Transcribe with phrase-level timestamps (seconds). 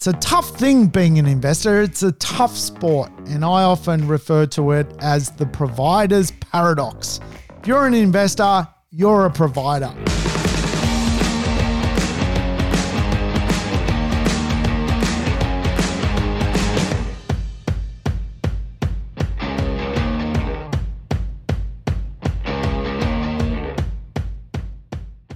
[0.00, 1.82] It's a tough thing being an investor.
[1.82, 7.20] It's a tough sport, and I often refer to it as the provider's paradox.
[7.58, 9.94] If you're an investor, you're a provider.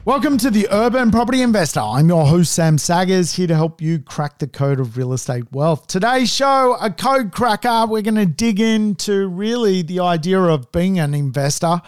[0.07, 1.81] Welcome to the Urban Property Investor.
[1.81, 5.51] I'm your host, Sam Saggers, here to help you crack the code of real estate
[5.51, 5.87] wealth.
[5.87, 7.87] Today's show, a code cracker.
[7.89, 11.81] We're going to dig into really the idea of being an investor.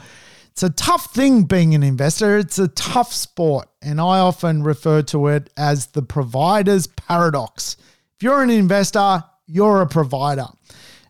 [0.50, 5.02] It's a tough thing being an investor, it's a tough sport, and I often refer
[5.02, 7.76] to it as the provider's paradox.
[8.16, 10.46] If you're an investor, you're a provider.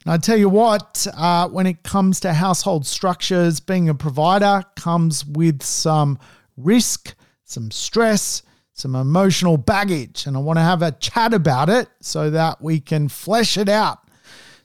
[0.05, 4.65] And I tell you what, uh, when it comes to household structures, being a provider
[4.75, 6.19] comes with some
[6.57, 8.43] risk, some stress,
[8.73, 10.27] some emotional baggage.
[10.27, 13.69] And I want to have a chat about it so that we can flesh it
[13.69, 13.99] out.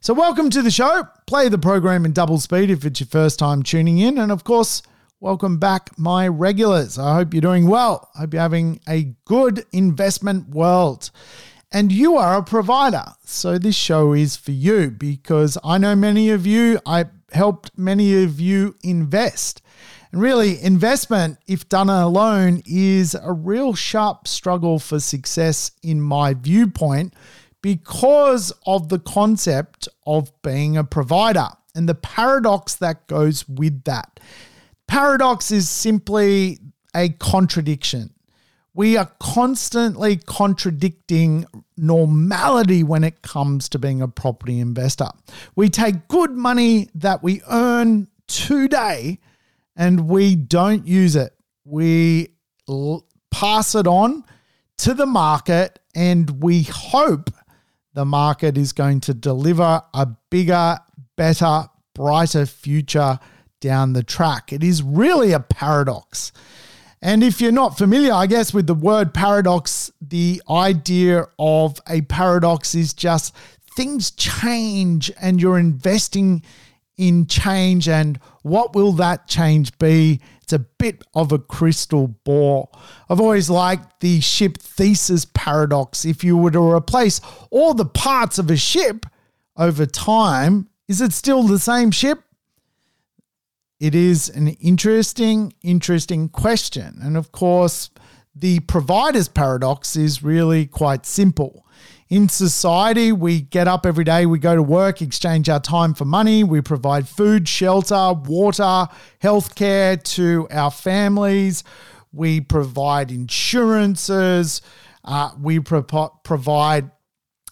[0.01, 1.03] So, welcome to the show.
[1.27, 4.17] Play the program in double speed if it's your first time tuning in.
[4.17, 4.81] And of course,
[5.19, 6.97] welcome back, my regulars.
[6.97, 8.09] I hope you're doing well.
[8.15, 11.11] I hope you're having a good investment world.
[11.71, 13.05] And you are a provider.
[13.25, 18.23] So, this show is for you because I know many of you, I helped many
[18.23, 19.61] of you invest.
[20.11, 26.33] And really, investment, if done alone, is a real sharp struggle for success in my
[26.33, 27.13] viewpoint
[27.61, 34.19] because of the concept of being a provider and the paradox that goes with that.
[34.87, 36.59] Paradox is simply
[36.93, 38.13] a contradiction.
[38.73, 41.45] We are constantly contradicting
[41.77, 45.09] normality when it comes to being a property investor.
[45.55, 49.19] We take good money that we earn today
[49.75, 51.33] and we don't use it.
[51.63, 52.29] We
[52.67, 54.23] l- pass it on
[54.79, 57.29] to the market and we hope
[57.93, 60.77] the market is going to deliver a bigger,
[61.17, 63.19] better, brighter future
[63.59, 64.51] down the track.
[64.53, 66.31] It is really a paradox.
[67.01, 72.01] And if you're not familiar, I guess, with the word paradox, the idea of a
[72.01, 73.35] paradox is just
[73.75, 76.43] things change and you're investing
[77.01, 80.21] in change and what will that change be?
[80.43, 82.71] It's a bit of a crystal ball.
[83.09, 86.05] I've always liked the ship Theseus paradox.
[86.05, 87.19] If you were to replace
[87.49, 89.07] all the parts of a ship
[89.57, 92.19] over time, is it still the same ship?
[93.79, 96.99] It is an interesting, interesting question.
[97.01, 97.89] And of course,
[98.35, 101.65] the provider's paradox is really quite simple.
[102.11, 106.03] In society, we get up every day, we go to work, exchange our time for
[106.03, 108.89] money, we provide food, shelter, water,
[109.23, 111.63] healthcare to our families,
[112.11, 114.61] we provide insurances,
[115.05, 115.83] uh, we pro-
[116.25, 116.91] provide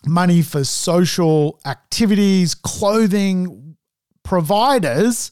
[0.05, 3.77] money for social activities, clothing.
[4.23, 5.31] Providers,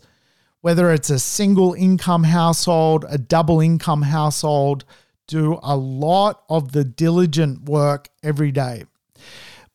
[0.62, 4.86] whether it's a single income household, a double income household,
[5.28, 8.86] do a lot of the diligent work every day.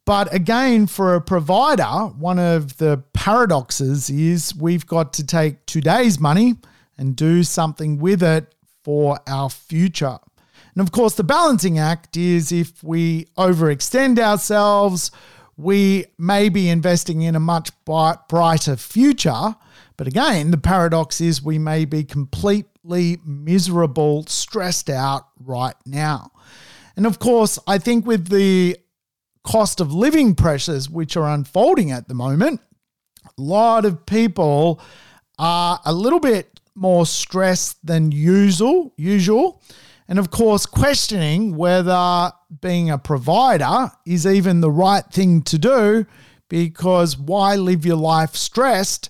[0.04, 6.18] But again, for a provider, one of the paradoxes is we've got to take today's
[6.18, 6.56] money
[6.98, 8.52] and do something with it
[8.82, 10.18] for our future.
[10.74, 15.10] And of course, the balancing act is if we overextend ourselves,
[15.56, 19.54] we may be investing in a much brighter future.
[19.96, 26.32] But again, the paradox is we may be completely miserable, stressed out right now.
[26.96, 28.76] And of course, I think with the
[29.44, 32.60] cost of living pressures which are unfolding at the moment,
[33.26, 34.80] a lot of people
[35.38, 39.62] are a little bit more stressed than usual, usual.
[40.08, 46.06] And of course, questioning whether being a provider is even the right thing to do
[46.48, 49.08] because why live your life stressed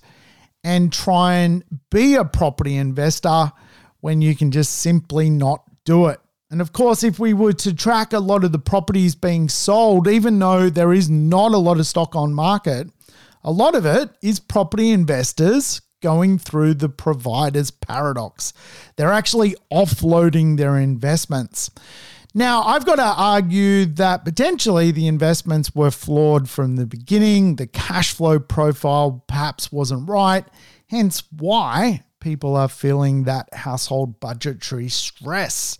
[0.63, 3.51] and try and be a property investor
[3.99, 6.19] when you can just simply not do it?
[6.53, 10.07] And of course, if we were to track a lot of the properties being sold,
[10.07, 12.91] even though there is not a lot of stock on market,
[13.43, 18.53] a lot of it is property investors going through the provider's paradox.
[18.97, 21.71] They're actually offloading their investments.
[22.35, 27.55] Now, I've got to argue that potentially the investments were flawed from the beginning.
[27.55, 30.45] The cash flow profile perhaps wasn't right,
[30.85, 35.79] hence why people are feeling that household budgetary stress.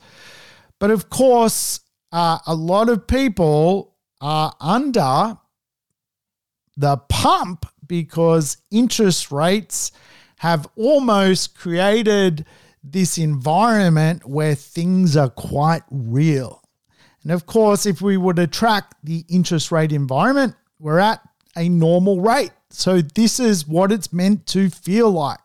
[0.80, 1.80] But of course,
[2.12, 5.38] uh, a lot of people are under
[6.78, 9.92] the pump because interest rates
[10.38, 12.46] have almost created
[12.84, 16.62] this environment where things are quite real.
[17.24, 21.22] And of course, if we were to track the interest rate environment, we're at
[21.56, 22.52] a normal rate.
[22.70, 25.40] So this is what it's meant to feel like.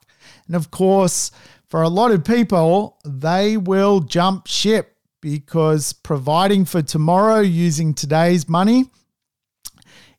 [0.46, 1.30] And of course,
[1.68, 8.48] for a lot of people, they will jump ship because providing for tomorrow using today's
[8.48, 8.84] money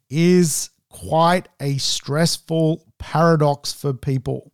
[0.10, 4.52] is quite a stressful paradox for people.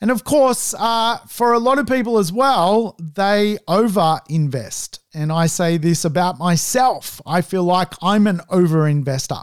[0.00, 4.98] And of course, uh, for a lot of people as well, they over invest.
[5.14, 7.20] And I say this about myself.
[7.24, 9.42] I feel like I'm an over investor.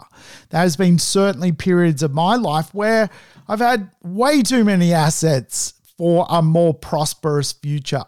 [0.50, 3.08] There has been certainly periods of my life where
[3.48, 8.04] I've had way too many assets for a more prosperous future.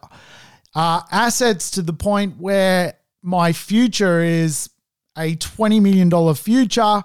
[0.74, 4.70] Uh, assets to the point where my future is
[5.16, 7.02] a $20 million future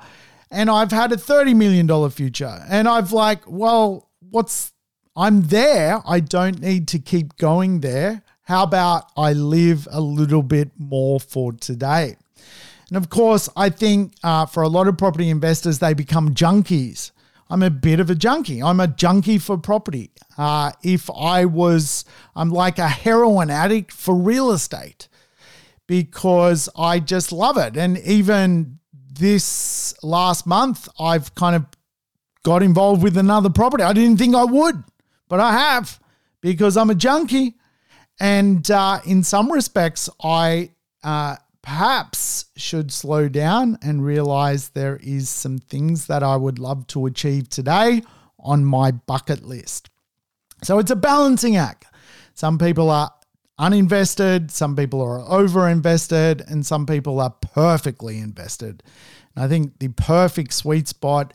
[0.49, 2.63] and I've had a $30 million future.
[2.69, 4.71] And I've like, well, what's
[5.17, 5.99] I'm there.
[6.07, 8.21] I don't need to keep going there.
[8.43, 12.17] How about I live a little bit more for today?
[12.89, 17.11] And of course, I think uh, for a lot of property investors, they become junkies.
[17.49, 18.61] I'm a bit of a junkie.
[18.61, 20.11] I'm a junkie for property.
[20.37, 22.05] Uh, if I was,
[22.35, 25.07] I'm like a heroin addict for real estate
[25.87, 27.77] because I just love it.
[27.77, 28.79] And even
[29.11, 31.65] this last month, I've kind of
[32.43, 33.83] got involved with another property.
[33.83, 34.83] I didn't think I would
[35.29, 35.99] but I have
[36.41, 37.55] because I'm a junkie.
[38.19, 40.71] And uh, in some respects, I
[41.03, 41.35] uh,
[41.67, 47.07] perhaps should slow down and realize there is some things that I would love to
[47.07, 48.03] achieve today
[48.39, 49.89] on my bucket list.
[50.63, 51.85] So it's a balancing act.
[52.35, 53.11] Some people are
[53.59, 58.81] uninvested, some people are overinvested, and some people are perfectly invested.
[59.35, 61.33] And I think the perfect sweet spot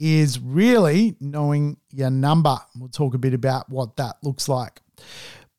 [0.00, 2.56] is really knowing your number.
[2.74, 4.80] We'll talk a bit about what that looks like.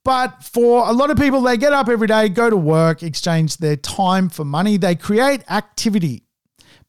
[0.05, 3.57] But for a lot of people, they get up every day, go to work, exchange
[3.57, 4.77] their time for money.
[4.77, 6.23] They create activity.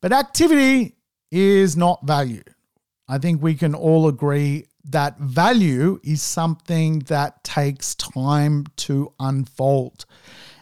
[0.02, 0.96] But activity
[1.30, 2.42] is not value.
[3.08, 10.04] I think we can all agree that value is something that takes time to unfold.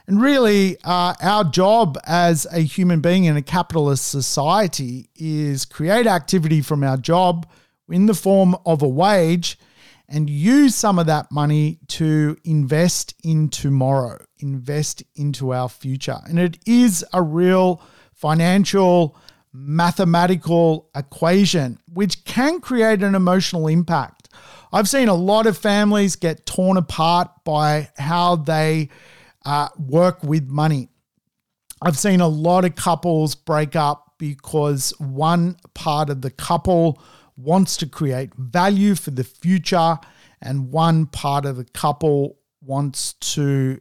[0.06, 6.06] And really, uh, our job as a human being in a capitalist society is create
[6.06, 7.48] activity from our job
[7.88, 9.58] in the form of a wage
[10.08, 16.18] and use some of that money to invest in tomorrow, invest into our future.
[16.28, 19.16] And it is a real financial,
[19.52, 24.28] mathematical equation which can create an emotional impact.
[24.72, 28.88] I've seen a lot of families get torn apart by how they
[29.44, 30.88] uh, work with money.
[31.80, 37.00] I've seen a lot of couples break up because one part of the couple
[37.36, 39.98] wants to create value for the future,
[40.40, 43.80] and one part of the couple wants to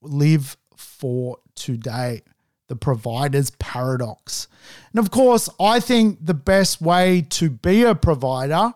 [0.00, 2.22] live for today.
[2.68, 4.48] The provider's paradox.
[4.92, 8.72] And of course, I think the best way to be a provider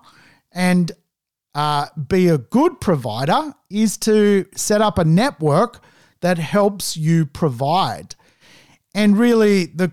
[0.52, 0.92] and
[1.54, 5.82] uh, be a good provider is to set up a network
[6.20, 8.14] that helps you provide.
[8.94, 9.88] And really, the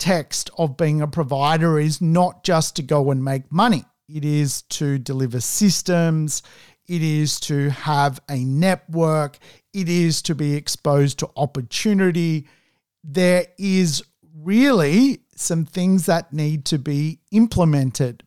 [0.00, 4.62] context of being a provider is not just to go and make money, it is
[4.62, 6.42] to deliver systems,
[6.88, 9.38] it is to have a network,
[9.74, 12.48] it is to be exposed to opportunity.
[13.04, 14.02] There is
[14.34, 18.22] really some things that need to be implemented.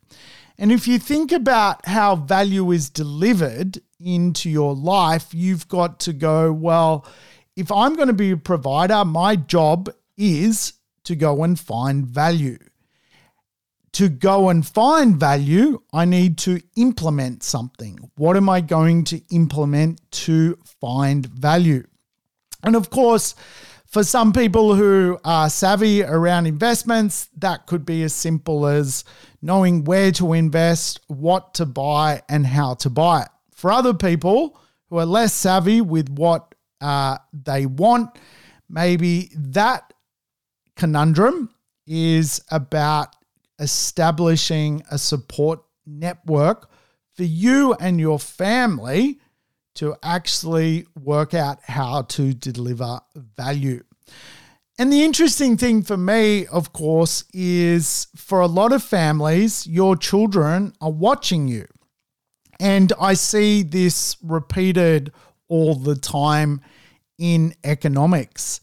[0.60, 6.14] And if you think about how value is delivered into your life, you've got to
[6.14, 7.08] go, well,
[7.56, 10.74] if I'm going to be a provider, my job is
[11.06, 12.58] to go and find value.
[13.94, 18.00] To go and find value, I need to implement something.
[18.16, 21.84] What am I going to implement to find value?
[22.64, 23.36] And of course,
[23.86, 29.04] for some people who are savvy around investments, that could be as simple as
[29.40, 33.28] knowing where to invest, what to buy, and how to buy it.
[33.54, 38.18] For other people who are less savvy with what uh, they want,
[38.68, 39.93] maybe that
[40.76, 41.50] conundrum
[41.86, 43.16] is about
[43.60, 46.70] establishing a support network
[47.16, 49.20] for you and your family
[49.76, 53.84] to actually work out how to deliver value.
[54.80, 59.96] And the interesting thing for me, of course, is for a lot of families, your
[59.96, 61.68] children are watching you.
[62.60, 65.12] And I see this repeated
[65.48, 66.62] all the time
[67.20, 68.62] in economics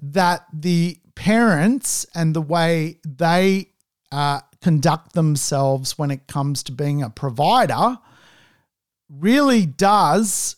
[0.00, 3.68] that the parents and the way they
[4.10, 7.98] uh, conduct themselves when it comes to being a provider
[9.08, 10.56] really does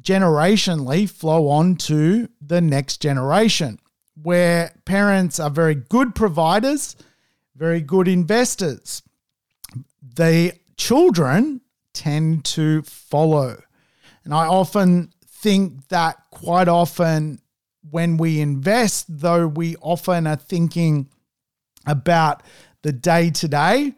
[0.00, 3.78] generationally flow on to the next generation.
[4.22, 6.96] where parents are very good providers,
[7.54, 9.02] very good investors.
[10.02, 11.60] The children
[11.92, 13.62] tend to follow.
[14.24, 17.40] And I often think that quite often
[17.90, 21.08] when we invest, though we often are thinking
[21.86, 22.42] about
[22.82, 23.94] the day to day,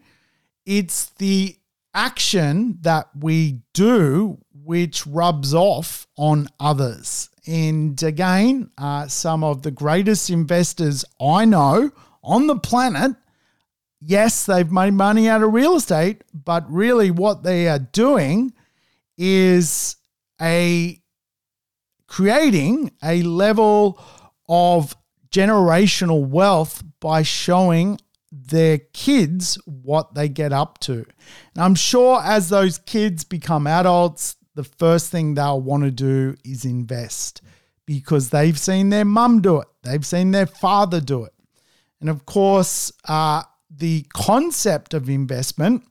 [0.65, 1.55] it's the
[1.93, 7.29] action that we do which rubs off on others.
[7.47, 11.91] And again, uh, some of the greatest investors I know
[12.23, 13.15] on the planet,
[13.99, 18.53] yes, they've made money out of real estate, but really what they are doing
[19.17, 19.95] is
[20.39, 20.98] a
[22.09, 24.01] creating a level
[24.49, 24.95] of
[25.31, 27.99] generational wealth by showing
[28.31, 31.05] their kids what they get up to.
[31.53, 36.35] And I'm sure as those kids become adults, the first thing they'll want to do
[36.43, 37.41] is invest
[37.85, 41.33] because they've seen their mum do it, they've seen their father do it.
[42.01, 45.83] And of course, uh, the concept of investment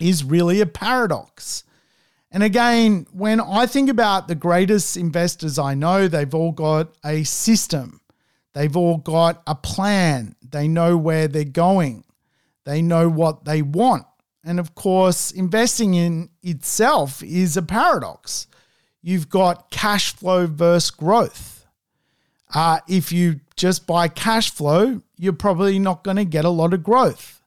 [0.00, 1.64] is really a paradox.
[2.30, 7.24] And again, when I think about the greatest investors I know, they've all got a
[7.24, 8.00] system,
[8.52, 12.04] they've all got a plan, they know where they're going,
[12.64, 14.06] they know what they want.
[14.44, 18.46] And of course, investing in itself is a paradox.
[19.02, 21.66] You've got cash flow versus growth.
[22.54, 26.74] Uh, if you just buy cash flow, you're probably not going to get a lot
[26.74, 27.40] of growth.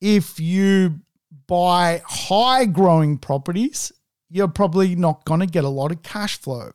[0.00, 1.00] If you
[1.46, 3.92] buy high growing properties,
[4.30, 6.72] you're probably not going to get a lot of cash flow.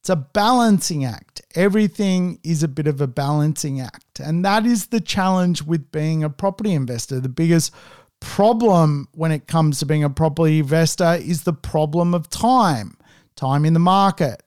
[0.00, 1.42] It's a balancing act.
[1.54, 4.20] Everything is a bit of a balancing act.
[4.20, 7.18] And that is the challenge with being a property investor.
[7.18, 7.74] The biggest
[8.20, 12.96] problem when it comes to being a property investor is the problem of time,
[13.34, 14.42] time in the market,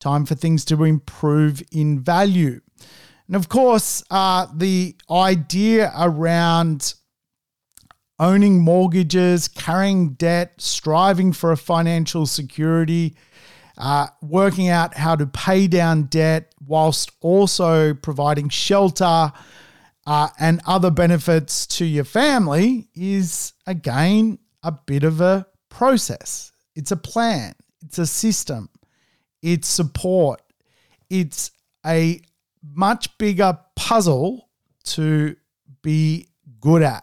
[0.00, 2.60] time for things to improve in value.
[3.26, 6.94] And of course, uh, the idea around
[8.22, 13.16] owning mortgages, carrying debt, striving for a financial security,
[13.76, 19.32] uh, working out how to pay down debt whilst also providing shelter
[20.06, 26.52] uh, and other benefits to your family is again a bit of a process.
[26.76, 28.68] It's a plan, it's a system,
[29.42, 30.40] it's support,
[31.10, 31.50] it's
[31.84, 32.20] a
[32.62, 34.48] much bigger puzzle
[34.84, 35.34] to
[35.82, 36.28] be
[36.60, 37.02] good at.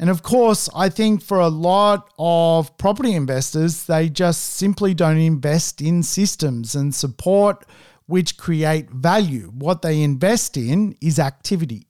[0.00, 5.18] And of course, I think for a lot of property investors, they just simply don't
[5.18, 7.66] invest in systems and support
[8.06, 9.52] which create value.
[9.54, 11.86] What they invest in is activity.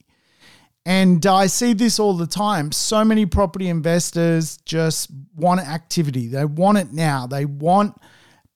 [0.85, 2.73] And I see this all the time.
[2.73, 6.27] So many property investors just want activity.
[6.27, 7.27] They want it now.
[7.27, 7.95] They want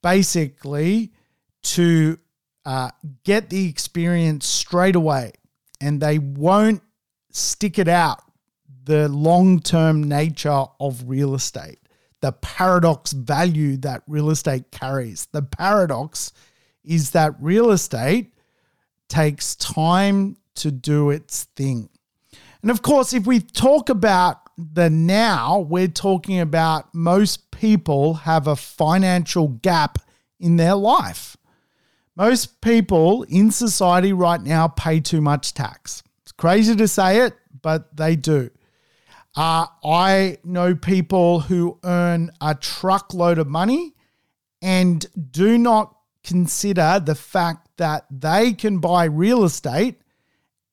[0.04, 1.14] basically
[1.64, 2.20] to
[2.66, 2.90] uh,
[3.24, 5.32] get the experience straight away
[5.80, 6.82] and they won't
[7.32, 8.25] stick it out
[8.86, 11.80] the long term nature of real estate,
[12.22, 15.26] the paradox value that real estate carries.
[15.32, 16.32] The paradox
[16.84, 18.34] is that real estate
[19.10, 21.90] takes time to do its thing.
[22.62, 28.48] And of course, if we talk about the now, we're talking about most people have
[28.48, 30.00] a financial gap
[30.40, 31.38] in their life.
[32.16, 36.02] Most people in society right now pay too much tax.
[36.22, 38.50] It's crazy to say it, but they do.
[39.36, 43.94] Uh, I know people who earn a truckload of money
[44.62, 50.02] and do not consider the fact that they can buy real estate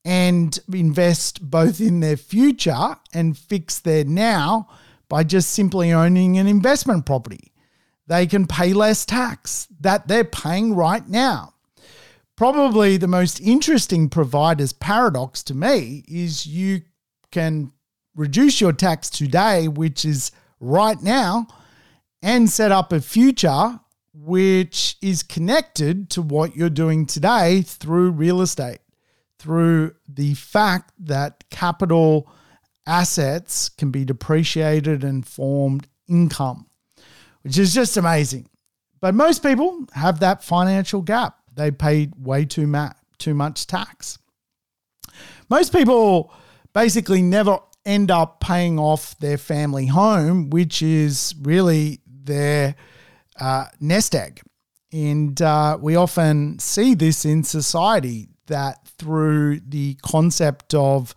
[0.05, 4.69] and invest both in their future and fix their now
[5.09, 7.53] by just simply owning an investment property.
[8.07, 11.55] They can pay less tax that they're paying right now.
[12.37, 16.83] Probably the most interesting provider's paradox to me is you
[17.31, 17.73] can
[18.15, 21.47] reduce your tax today, which is right now,
[22.23, 23.81] and set up a future
[24.15, 28.81] which is connected to what you're doing today through real estate,
[29.39, 32.31] through the fact that capital
[32.87, 36.67] assets can be depreciated and formed income,
[37.43, 38.49] which is just amazing.
[39.01, 41.39] But most people have that financial gap.
[41.55, 44.19] They pay way too, ma- too much tax.
[45.49, 46.33] Most people
[46.73, 52.75] basically never end up paying off their family home, which is really their
[53.41, 54.41] uh, nest egg.
[54.93, 61.15] And uh, we often see this in society that through the concept of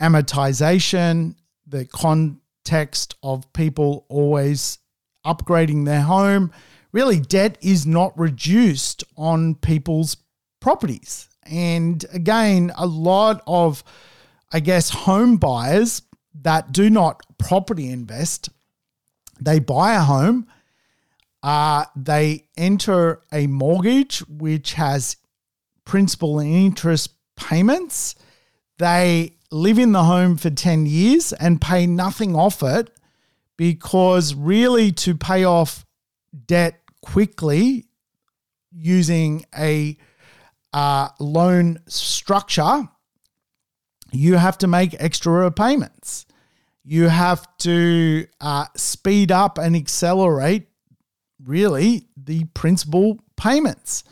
[0.00, 1.34] amortization,
[1.66, 4.78] the context of people always
[5.26, 6.50] upgrading their home,
[6.92, 10.16] really debt is not reduced on people's
[10.60, 11.28] properties.
[11.44, 13.84] And again, a lot of,
[14.52, 16.02] I guess, home buyers
[16.42, 18.48] that do not property invest,
[19.40, 20.46] they buy a home,
[21.42, 25.16] uh, they enter a mortgage which has
[25.84, 28.14] principal and interest payments.
[28.78, 32.90] They live in the home for 10 years and pay nothing off it
[33.56, 35.84] because really to pay off
[36.46, 37.86] debt quickly
[38.72, 39.96] using a
[40.72, 42.88] uh, loan structure,
[44.12, 46.26] you have to make extra repayments.
[46.84, 50.68] You have to uh, speed up and accelerate,
[51.44, 54.04] really, the principal payments.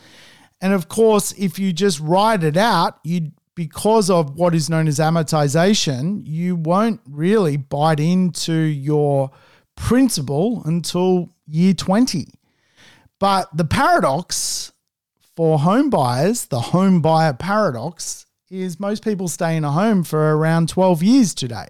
[0.60, 4.86] And of course, if you just ride it out, you because of what is known
[4.86, 9.32] as amortization, you won't really bite into your
[9.74, 12.28] principal until year 20.
[13.18, 14.70] But the paradox
[15.34, 20.36] for home buyers, the home buyer paradox, is most people stay in a home for
[20.36, 21.68] around 12 years today.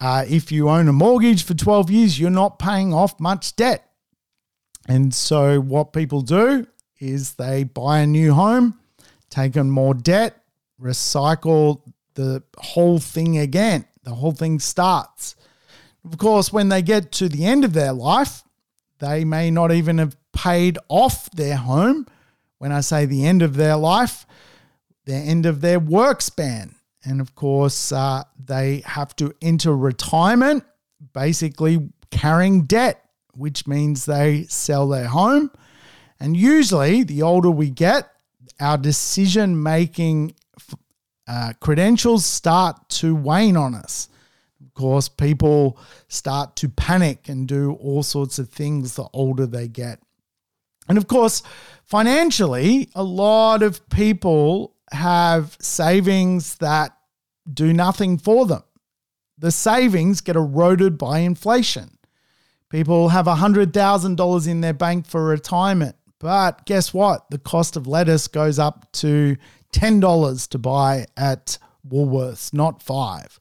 [0.00, 3.88] Uh, if you own a mortgage for 12 years, you're not paying off much debt.
[4.88, 6.66] And so, what people do
[6.98, 8.78] is they buy a new home,
[9.30, 10.42] take on more debt,
[10.80, 11.82] recycle
[12.14, 13.84] the whole thing again.
[14.02, 15.36] The whole thing starts.
[16.04, 18.42] Of course, when they get to the end of their life,
[18.98, 22.06] they may not even have paid off their home.
[22.58, 24.26] When I say the end of their life,
[25.04, 26.74] the end of their work span.
[27.04, 30.64] And of course, uh, they have to enter retirement,
[31.12, 33.04] basically carrying debt,
[33.34, 35.50] which means they sell their home.
[36.20, 38.08] And usually, the older we get,
[38.60, 40.36] our decision making
[41.26, 44.08] uh, credentials start to wane on us.
[44.64, 45.78] Of course, people
[46.08, 50.00] start to panic and do all sorts of things the older they get.
[50.88, 51.42] And of course,
[51.84, 56.96] financially, a lot of people have savings that
[57.52, 58.62] do nothing for them.
[59.38, 61.98] The savings get eroded by inflation.
[62.68, 65.96] People have $100,000 in their bank for retirement.
[66.18, 67.28] But guess what?
[67.30, 69.36] The cost of lettuce goes up to
[69.74, 73.40] $10 to buy at Woolworths, not five.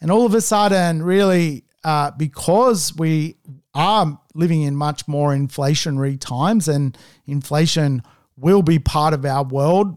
[0.00, 3.36] And all of a sudden, really, uh, because we
[3.74, 8.02] are living in much more inflationary times and inflation
[8.36, 9.96] will be part of our world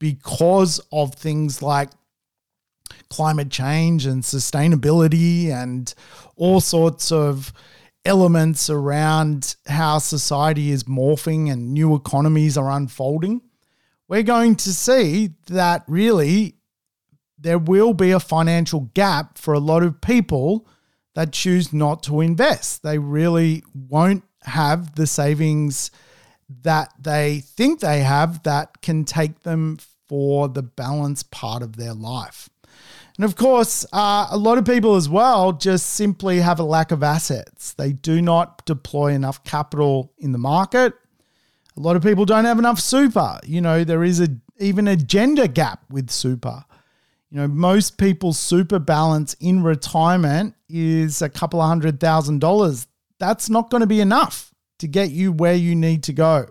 [0.00, 1.90] because of things like
[3.08, 5.94] climate change and sustainability and
[6.34, 7.52] all sorts of
[8.04, 13.40] elements around how society is morphing and new economies are unfolding,
[14.08, 16.56] we're going to see that really
[17.38, 20.66] there will be a financial gap for a lot of people
[21.14, 22.82] that choose not to invest.
[22.82, 25.90] They really won't have the savings
[26.62, 29.78] that they think they have that can take them
[30.10, 32.50] for the balance part of their life.
[33.16, 36.90] And of course, uh, a lot of people as well just simply have a lack
[36.90, 37.74] of assets.
[37.74, 40.94] They do not deploy enough capital in the market.
[41.76, 43.38] A lot of people don't have enough super.
[43.44, 46.64] You know, there is a even a gender gap with super.
[47.30, 52.88] You know, most people's super balance in retirement is a couple of hundred thousand dollars.
[53.20, 56.46] That's not going to be enough to get you where you need to go.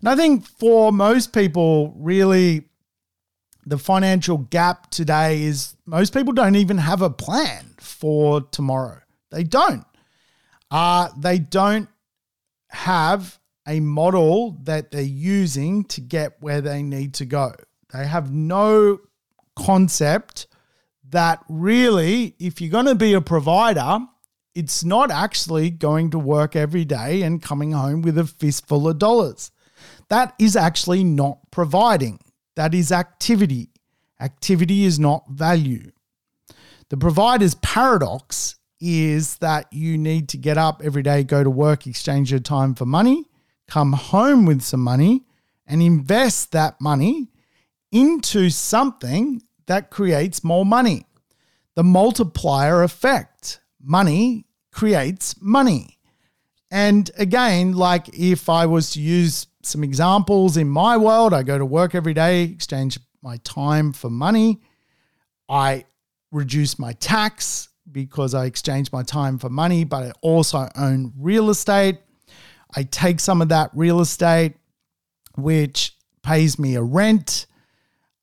[0.00, 2.64] And I think for most people, really,
[3.66, 9.00] the financial gap today is most people don't even have a plan for tomorrow.
[9.30, 9.84] They don't.
[10.70, 11.88] Uh, they don't
[12.68, 17.52] have a model that they're using to get where they need to go.
[17.92, 19.00] They have no
[19.56, 20.46] concept
[21.10, 23.98] that really, if you're going to be a provider,
[24.54, 28.98] it's not actually going to work every day and coming home with a fistful of
[28.98, 29.50] dollars.
[30.10, 32.20] That is actually not providing.
[32.56, 33.70] That is activity.
[34.20, 35.92] Activity is not value.
[36.90, 41.86] The provider's paradox is that you need to get up every day, go to work,
[41.86, 43.26] exchange your time for money,
[43.68, 45.22] come home with some money,
[45.66, 47.30] and invest that money
[47.92, 51.06] into something that creates more money.
[51.76, 55.98] The multiplier effect money creates money.
[56.70, 61.58] And again, like if I was to use some examples in my world, I go
[61.58, 64.60] to work every day, exchange my time for money.
[65.48, 65.84] I
[66.32, 71.50] reduce my tax because I exchange my time for money, but I also own real
[71.50, 71.98] estate.
[72.74, 74.54] I take some of that real estate,
[75.36, 77.46] which pays me a rent.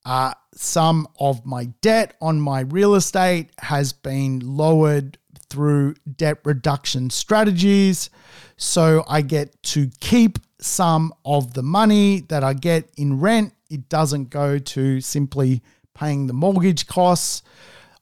[0.04, 5.18] Uh, some of my debt on my real estate has been lowered
[5.50, 8.10] through debt reduction strategies.
[8.56, 13.88] So I get to keep some of the money that I get in rent, it
[13.88, 15.62] doesn't go to simply
[15.94, 17.42] paying the mortgage costs.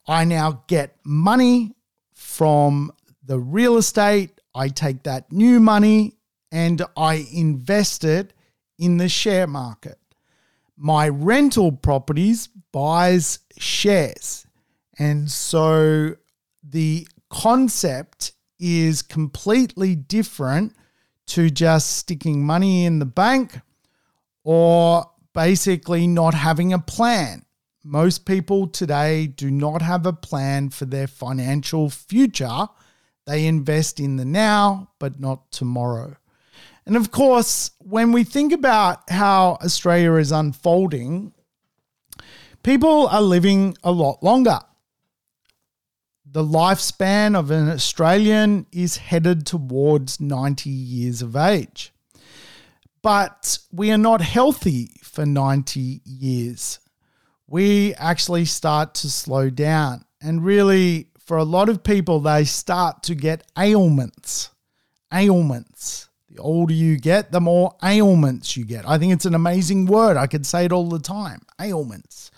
[0.06, 1.74] I now get money
[2.14, 2.92] from
[3.24, 4.40] the real estate.
[4.54, 6.14] I take that new money
[6.52, 8.32] and I invest it
[8.78, 9.98] in the share market.
[10.76, 14.46] My rental properties buys shares.
[14.98, 16.16] And so
[16.62, 20.74] the concept is completely different
[21.26, 23.60] to just sticking money in the bank
[24.44, 27.44] or basically not having a plan.
[27.84, 32.68] Most people today do not have a plan for their financial future.
[33.26, 36.16] They invest in the now, but not tomorrow.
[36.86, 41.32] And of course, when we think about how Australia is unfolding,
[42.62, 44.60] people are living a lot longer.
[46.28, 51.92] The lifespan of an Australian is headed towards 90 years of age.
[53.00, 56.80] But we are not healthy for 90 years.
[57.46, 60.04] We actually start to slow down.
[60.20, 64.50] And really, for a lot of people, they start to get ailments.
[65.14, 66.08] Ailments.
[66.28, 68.86] The older you get, the more ailments you get.
[68.88, 70.16] I think it's an amazing word.
[70.16, 72.32] I could say it all the time ailments.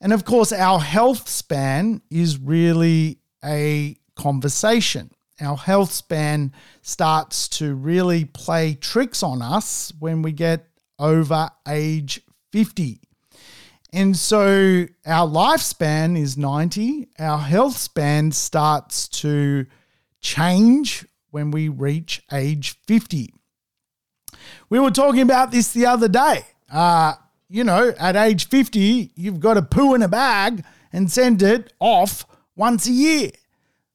[0.00, 5.10] And of course, our health span is really a conversation.
[5.40, 10.66] Our health span starts to really play tricks on us when we get
[10.98, 13.00] over age 50.
[13.92, 17.08] And so our lifespan is 90.
[17.18, 19.66] Our health span starts to
[20.20, 23.32] change when we reach age 50.
[24.68, 26.42] We were talking about this the other day.
[26.70, 27.14] Uh,
[27.48, 31.72] you know, at age 50, you've got to poo in a bag and send it
[31.78, 33.30] off once a year.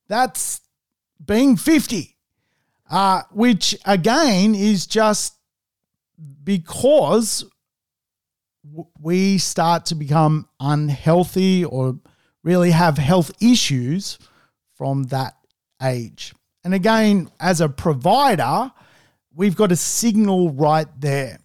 [0.08, 0.62] That's
[1.24, 2.16] being 50,
[2.90, 5.36] uh, which again is just
[6.44, 7.46] because
[9.00, 12.00] we start to become unhealthy or
[12.44, 14.18] really have health issues
[14.76, 15.36] from that
[15.82, 16.34] age.
[16.64, 18.72] And again, as a provider,
[19.34, 21.40] we've got a signal right there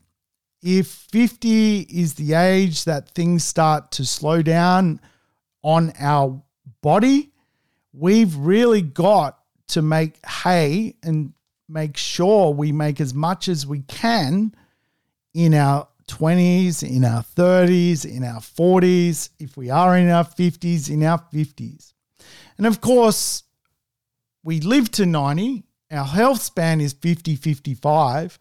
[0.66, 5.00] if 50 is the age that things start to slow down
[5.62, 6.42] on our
[6.82, 7.30] body,
[7.92, 11.32] we've really got to make hay and
[11.68, 14.52] make sure we make as much as we can
[15.34, 20.90] in our 20s, in our 30s, in our 40s, if we are in our 50s,
[20.90, 21.92] in our 50s.
[22.58, 23.44] And of course,
[24.42, 28.36] we live to 90, our health span is 50, 55,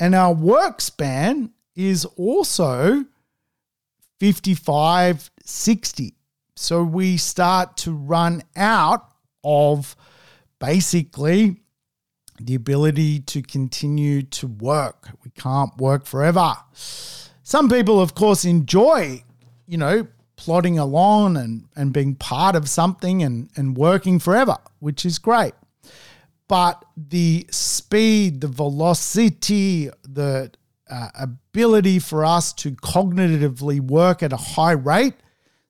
[0.00, 3.04] and our work span is also
[4.18, 6.14] 55 60.
[6.56, 9.14] So we start to run out
[9.44, 9.96] of
[10.58, 11.62] basically
[12.40, 15.08] the ability to continue to work.
[15.24, 16.54] We can't work forever.
[17.44, 19.22] Some people, of course, enjoy,
[19.66, 25.06] you know, plodding along and, and being part of something and, and working forever, which
[25.06, 25.54] is great.
[26.48, 30.50] But the speed, the velocity, the
[30.90, 35.14] uh, ability for us to cognitively work at a high rate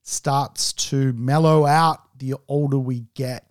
[0.02, 3.44] starts to mellow out the older we get.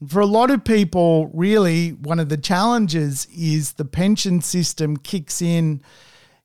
[0.00, 4.96] And for a lot of people, really, one of the challenges is the pension system
[4.96, 5.82] kicks in,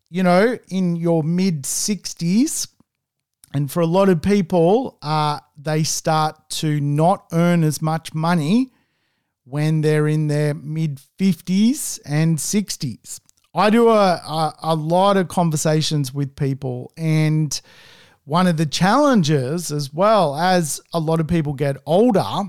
[0.10, 2.68] you know, in your mid 60s.
[3.54, 8.72] And for a lot of people, uh, they start to not earn as much money
[9.44, 13.20] when they're in their mid 50s and 60s.
[13.60, 17.60] I do a, a, a lot of conversations with people, and
[18.26, 22.44] one of the challenges, as well as a lot of people get older,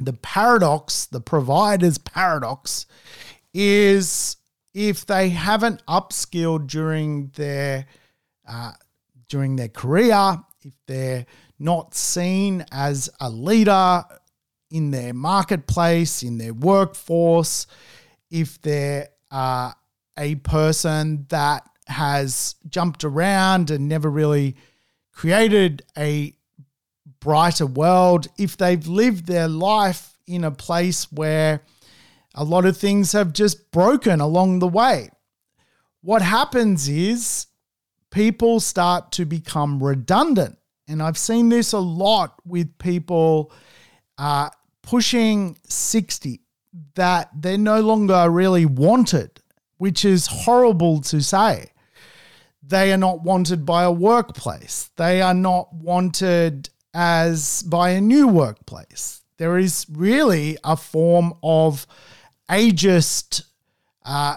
[0.00, 2.86] the paradox, the provider's paradox,
[3.52, 4.36] is
[4.72, 7.86] if they haven't upskilled during their
[8.48, 8.72] uh,
[9.28, 11.26] during their career, if they're
[11.58, 14.04] not seen as a leader
[14.70, 17.66] in their marketplace, in their workforce,
[18.30, 19.72] if they're uh,
[20.18, 24.56] a person that has jumped around and never really
[25.12, 26.34] created a
[27.20, 31.62] brighter world, if they've lived their life in a place where
[32.34, 35.08] a lot of things have just broken along the way,
[36.02, 37.46] what happens is
[38.10, 40.58] people start to become redundant.
[40.86, 43.52] And I've seen this a lot with people
[44.16, 44.50] uh,
[44.82, 46.40] pushing 60
[46.94, 49.40] that they're no longer really wanted
[49.78, 51.72] which is horrible to say.
[52.62, 54.90] They are not wanted by a workplace.
[54.96, 59.22] They are not wanted as by a new workplace.
[59.38, 61.86] There is really a form of
[62.50, 63.44] ageist,
[64.04, 64.36] uh,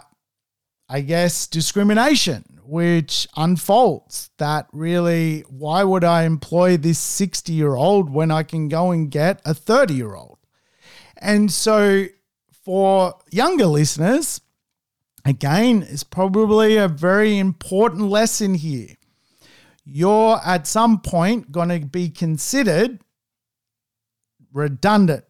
[0.88, 8.10] I guess, discrimination, which unfolds that really, why would I employ this 60 year old
[8.10, 10.38] when I can go and get a 30 year old?
[11.18, 12.06] And so
[12.64, 14.40] for younger listeners,
[15.26, 18.96] again, it's probably a very important lesson here.
[19.84, 23.00] You're at some point going to be considered
[24.54, 25.26] redundant.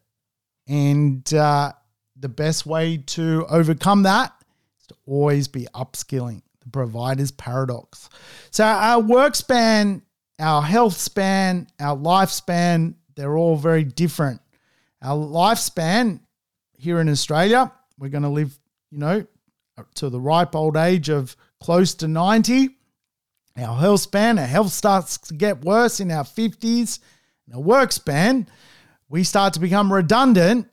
[0.67, 1.73] And uh,
[2.15, 4.33] the best way to overcome that
[4.79, 6.41] is to always be upskilling.
[6.61, 8.09] The provider's paradox.
[8.51, 10.03] So, our work span,
[10.39, 14.41] our health span, our lifespan, they're all very different.
[15.01, 16.19] Our lifespan
[16.77, 18.57] here in Australia, we're going to live,
[18.91, 19.25] you know,
[19.95, 22.69] to the ripe old age of close to 90.
[23.57, 26.99] Our health span, our health starts to get worse in our 50s.
[27.53, 28.47] our work span,
[29.09, 30.69] we start to become redundant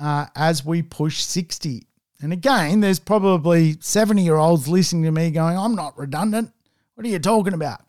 [0.00, 1.86] uh, as we push 60.
[2.20, 6.52] And again, there's probably 70 year olds listening to me going, I'm not redundant.
[6.94, 7.82] What are you talking about?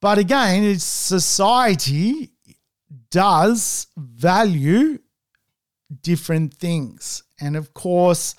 [0.00, 2.30] But again, it's society
[3.10, 4.98] does value
[6.02, 7.22] different things.
[7.40, 8.34] And of course,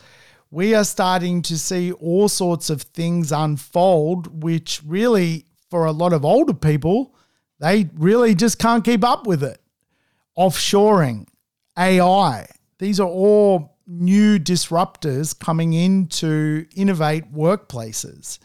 [0.51, 6.13] we are starting to see all sorts of things unfold, which really, for a lot
[6.13, 7.15] of older people,
[7.59, 9.62] they really just can't keep up with it.
[10.38, 11.27] Offshoring,
[11.77, 12.47] AI,
[12.79, 18.39] these are all new disruptors coming in to innovate workplaces.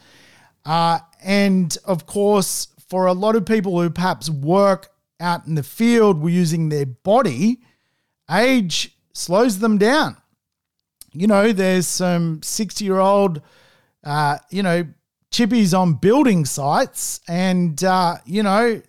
[0.65, 4.89] Uh, and of course, for a lot of people who perhaps work
[5.19, 7.61] out in the field were using their body,
[8.29, 10.17] age slows them down.
[11.15, 13.41] You know, there's some 60 year old,
[14.03, 14.85] uh, you know,
[15.31, 18.81] chippies on building sites, and, uh, you know,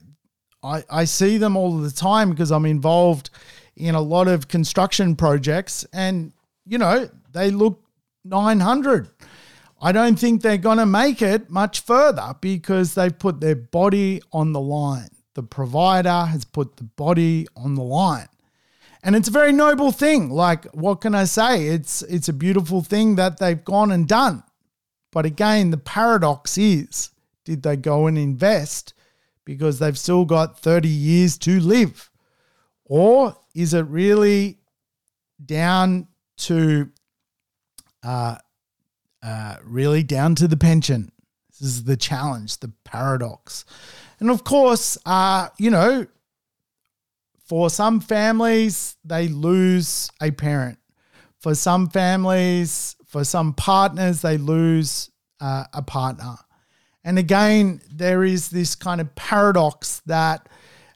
[0.62, 3.30] I, I see them all the time because I'm involved
[3.76, 6.32] in a lot of construction projects, and,
[6.66, 7.80] you know, they look
[8.24, 9.08] 900.
[9.80, 14.20] I don't think they're going to make it much further because they've put their body
[14.32, 15.10] on the line.
[15.34, 18.28] The provider has put the body on the line
[19.06, 20.30] and it's a very noble thing.
[20.30, 21.68] Like, what can I say?
[21.68, 24.42] It's it's a beautiful thing that they've gone and done.
[25.12, 27.10] But again, the paradox is,
[27.44, 28.94] did they go and invest
[29.44, 32.10] because they've still got 30 years to live?
[32.84, 34.58] Or is it really
[35.44, 36.90] down to
[38.02, 38.38] uh,
[39.22, 41.12] uh, really down to the pension?
[41.50, 43.64] This is the challenge, the paradox.
[44.18, 46.08] And of course, uh, you know,
[47.46, 50.78] for some families, they lose a parent.
[51.38, 56.34] For some families, for some partners, they lose uh, a partner.
[57.04, 60.48] And again, there is this kind of paradox that,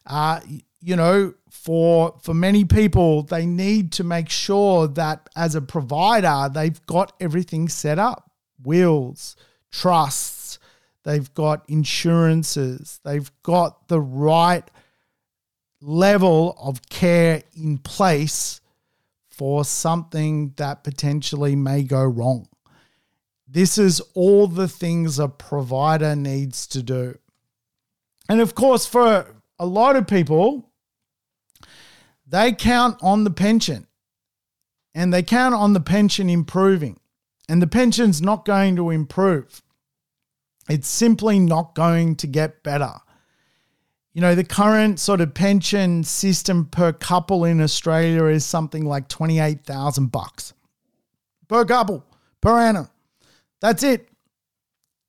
[0.05, 0.41] uh,
[0.81, 6.49] you know, for for many people, they need to make sure that as a provider,
[6.53, 8.29] they've got everything set up:
[8.61, 9.37] wills,
[9.71, 10.59] trusts,
[11.03, 14.69] they've got insurances, they've got the right
[15.81, 18.61] level of care in place
[19.29, 22.47] for something that potentially may go wrong.
[23.47, 27.17] This is all the things a provider needs to do.
[28.29, 30.69] And of course, for a lot of people,
[32.25, 33.87] they count on the pension
[34.93, 36.99] and they count on the pension improving.
[37.49, 39.61] And the pension's not going to improve.
[40.69, 42.93] It's simply not going to get better
[44.13, 49.07] you know, the current sort of pension system per couple in Australia is something like
[49.07, 50.53] 28,000 bucks
[51.47, 52.05] per couple
[52.41, 52.89] per annum.
[53.61, 54.09] That's it.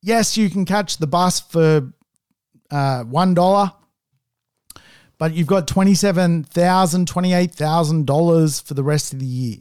[0.01, 1.91] Yes, you can catch the bus for
[2.71, 3.73] uh, $1,
[5.17, 6.45] but you've got $27,000,
[7.05, 9.57] $28,000 for the rest of the year.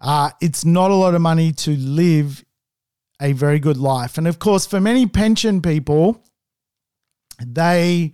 [0.00, 2.44] Uh, it's not a lot of money to live
[3.20, 4.18] a very good life.
[4.18, 6.22] And of course, for many pension people,
[7.44, 8.12] they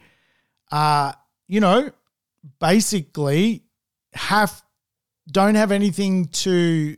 [0.72, 1.12] uh,
[1.46, 1.90] you know,
[2.58, 3.62] basically
[4.14, 4.62] have
[5.30, 6.96] don't have anything to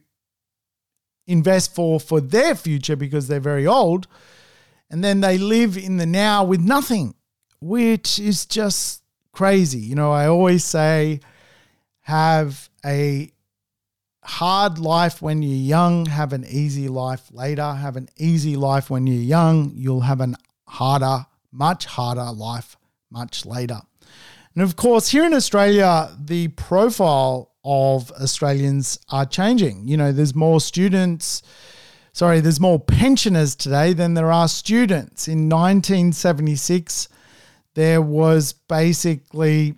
[1.26, 4.06] invest for for their future because they're very old.
[4.90, 7.14] And then they live in the now with nothing
[7.60, 9.80] which is just crazy.
[9.80, 11.20] You know i always say
[12.02, 13.30] have a
[14.22, 19.06] hard life when you're young have an easy life later have an easy life when
[19.06, 19.72] you're young.
[19.74, 20.36] You'll have an
[20.68, 22.76] harder much harder life
[23.14, 23.80] much later.
[24.54, 29.88] And of course, here in Australia, the profile of Australians are changing.
[29.88, 31.42] You know, there's more students,
[32.12, 35.28] sorry, there's more pensioners today than there are students.
[35.28, 37.08] In 1976,
[37.74, 39.76] there was basically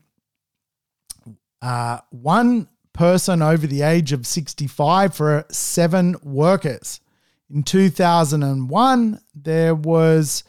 [1.63, 7.01] uh, one person over the age of 65 for seven workers.
[7.49, 10.43] In 2001, there was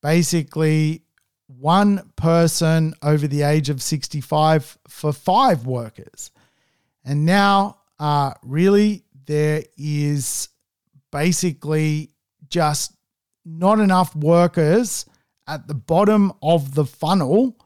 [0.00, 1.02] basically
[1.48, 6.30] one person over the age of 65 for five workers.
[7.04, 10.48] And now, uh, really, there is
[11.10, 12.10] basically
[12.48, 12.94] just
[13.44, 15.06] not enough workers
[15.46, 17.58] at the bottom of the funnel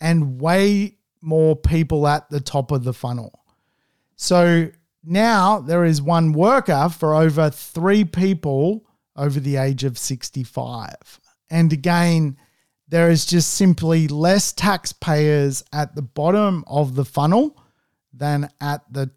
[0.00, 3.44] and way more people at the top of the funnel.
[4.16, 4.70] So
[5.02, 10.94] now there is one worker for over three people over the age of 65.
[11.50, 12.36] And again,
[12.94, 17.60] there is just simply less taxpayers at the bottom of the funnel
[18.12, 19.10] than at the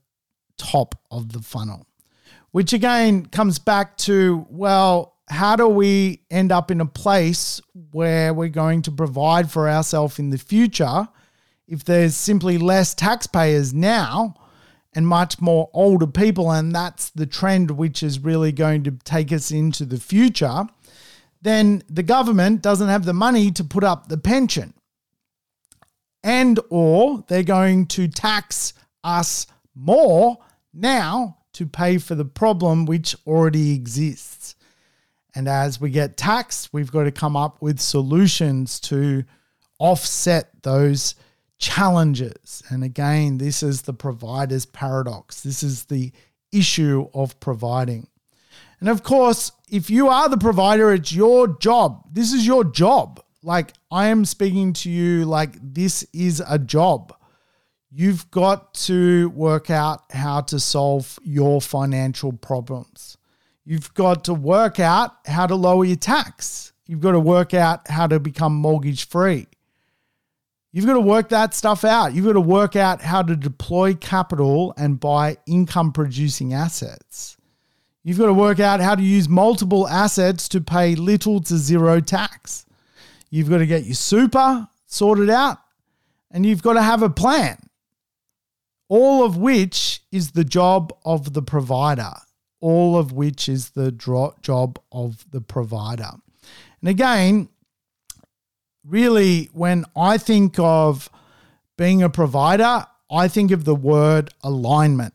[0.57, 1.85] top of the funnel.
[2.49, 7.61] Which again comes back to, well, how do we end up in a place
[7.91, 11.07] where we're going to provide for ourselves in the future
[11.67, 14.33] if there's simply less taxpayers now
[14.95, 19.31] and much more older people, and that's the trend which is really going to take
[19.31, 20.65] us into the future,
[21.41, 24.73] then the government doesn't have the money to put up the pension.
[26.23, 28.73] And or they're going to tax
[29.03, 30.37] us more
[30.73, 34.55] now to pay for the problem which already exists.
[35.35, 39.23] And as we get taxed, we've got to come up with solutions to
[39.79, 41.15] offset those
[41.59, 42.63] challenges.
[42.69, 45.41] And again, this is the provider's paradox.
[45.41, 46.11] This is the
[46.51, 48.07] issue of providing.
[48.79, 52.03] And of course, if you are the provider, it's your job.
[52.11, 53.21] This is your job.
[53.43, 57.13] Like I am speaking to you like this is a job.
[57.89, 63.17] You've got to work out how to solve your financial problems.
[63.65, 66.73] You've got to work out how to lower your tax.
[66.85, 69.47] You've got to work out how to become mortgage free.
[70.71, 72.13] You've got to work that stuff out.
[72.13, 77.36] You've got to work out how to deploy capital and buy income producing assets.
[78.07, 81.99] You've got to work out how to use multiple assets to pay little to zero
[81.99, 82.65] tax.
[83.29, 85.57] You've got to get your super sorted out
[86.31, 87.57] and you've got to have a plan.
[88.87, 92.13] All of which is the job of the provider.
[92.61, 96.11] All of which is the job of the provider.
[96.79, 97.49] And again,
[98.85, 101.09] really, when I think of
[101.77, 105.13] being a provider, I think of the word alignment.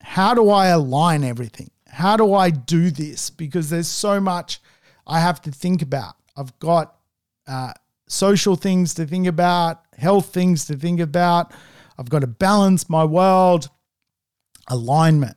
[0.00, 1.70] How do I align everything?
[1.90, 3.30] How do I do this?
[3.30, 4.60] Because there's so much
[5.06, 6.14] I have to think about.
[6.36, 6.96] I've got
[7.46, 7.72] uh,
[8.06, 11.52] social things to think about, health things to think about.
[11.98, 13.68] I've got to balance my world,
[14.68, 15.36] alignment.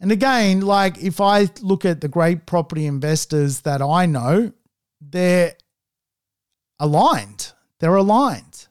[0.00, 4.52] And again, like if I look at the great property investors that I know,
[5.00, 5.54] they're
[6.78, 7.52] aligned.
[7.78, 8.66] They're aligned.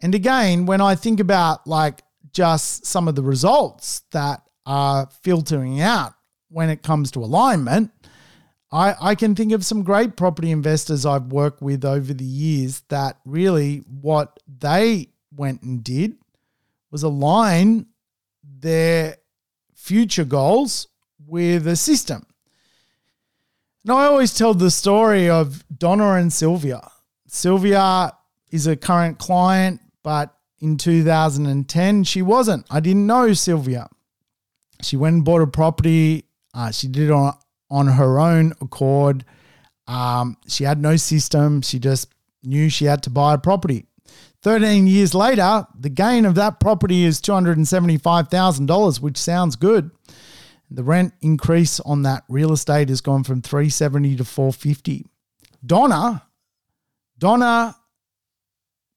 [0.00, 5.80] And again, when I think about like just some of the results that are filtering
[5.80, 6.14] out
[6.52, 7.90] when it comes to alignment,
[8.70, 12.82] I, I can think of some great property investors I've worked with over the years
[12.88, 16.16] that really what they went and did
[16.90, 17.86] was align
[18.42, 19.16] their
[19.74, 20.88] future goals
[21.26, 22.26] with a system.
[23.84, 26.88] Now, I always tell the story of Donna and Sylvia.
[27.26, 28.12] Sylvia
[28.50, 32.64] is a current client, but in 2010, she wasn't.
[32.70, 33.88] I didn't know Sylvia.
[34.82, 36.26] She went and bought a property.
[36.54, 37.34] Uh, she did it on,
[37.70, 39.24] on her own accord.
[39.86, 41.62] Um, she had no system.
[41.62, 42.08] She just
[42.42, 43.86] knew she had to buy a property.
[44.42, 49.90] 13 years later, the gain of that property is $275,000, which sounds good.
[50.70, 55.06] The rent increase on that real estate has gone from 370 to 450.
[55.64, 56.22] Donna
[57.22, 57.76] Donna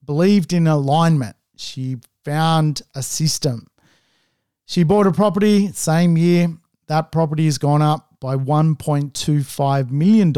[0.04, 1.36] believed in alignment.
[1.58, 3.68] She found a system.
[4.66, 6.48] She bought a property same year.
[6.88, 10.34] That property has gone up by $1.25 million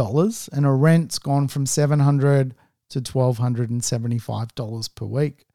[0.54, 2.56] and her rent's gone from 700
[2.90, 5.46] to $1,275 per week.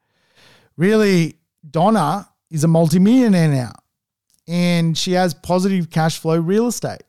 [0.77, 1.35] Really,
[1.69, 3.73] Donna is a multimillionaire now
[4.47, 7.03] and she has positive cash flow real estate.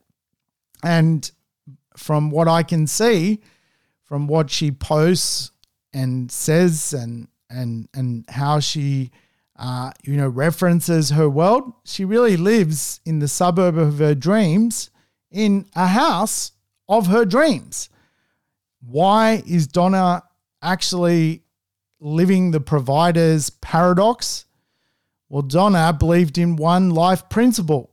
[0.83, 1.31] And
[1.97, 3.41] from what I can see,
[4.05, 5.51] from what she posts
[5.93, 9.11] and says and and and how she
[9.57, 11.73] uh, you know references her world.
[11.85, 14.91] She really lives in the suburb of her dreams
[15.31, 16.53] in a house
[16.89, 17.89] of her dreams.
[18.81, 20.23] Why is donna
[20.63, 21.43] actually
[22.01, 24.47] living the provider's paradox?
[25.29, 27.91] Well donna believed in one life principle.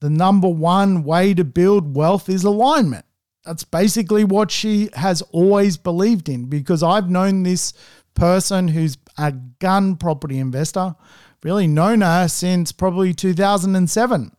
[0.00, 3.04] The number one way to build wealth is alignment.
[3.44, 7.72] That's basically what she has always believed in because I've known this
[8.14, 10.94] person who's a gun property investor,
[11.42, 14.32] really known her since probably 2007.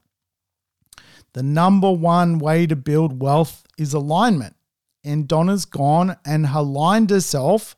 [1.33, 4.55] the number one way to build wealth is alignment.
[5.03, 7.75] And Donna's gone and aligned herself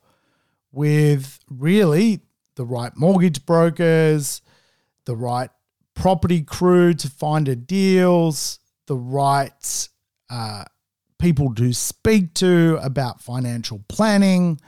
[0.72, 2.20] with really
[2.56, 4.42] the right mortgage brokers,
[5.06, 5.50] the right
[5.94, 9.88] property crew to find her deals, the right
[10.28, 10.64] uh,
[11.18, 14.60] people to speak to about financial planning.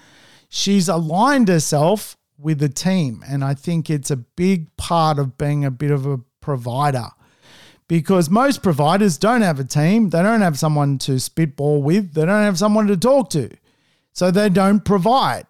[0.49, 3.24] She's aligned herself with a team.
[3.26, 7.09] And I think it's a big part of being a bit of a provider
[7.88, 10.11] because most providers don't have a team.
[10.11, 13.51] They don't have someone to spitball with, they don't have someone to talk to.
[14.12, 15.47] So they don't provide.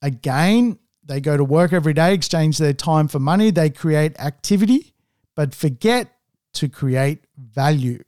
[0.00, 4.94] Again, they go to work every day, exchange their time for money, they create activity,
[5.34, 6.12] but forget
[6.54, 8.02] to create value.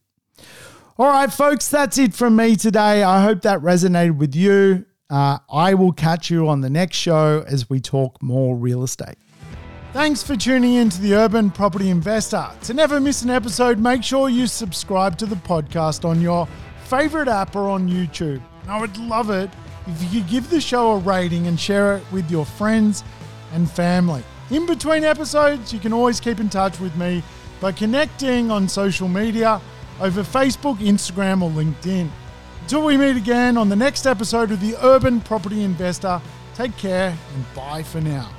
[0.98, 3.02] All right, folks, that's it from me today.
[3.02, 4.86] I hope that resonated with you.
[5.10, 9.16] Uh, I will catch you on the next show as we talk more real estate.
[9.92, 12.48] Thanks for tuning in to the Urban Property Investor.
[12.62, 16.46] To never miss an episode, make sure you subscribe to the podcast on your
[16.84, 18.40] favorite app or on YouTube.
[18.68, 19.50] I would love it
[19.88, 23.02] if you could give the show a rating and share it with your friends
[23.52, 24.22] and family.
[24.50, 27.24] In between episodes, you can always keep in touch with me
[27.60, 29.60] by connecting on social media
[30.00, 32.08] over Facebook, Instagram, or LinkedIn.
[32.70, 36.22] Until we meet again on the next episode of the Urban Property Investor,
[36.54, 38.30] take care and bye for now.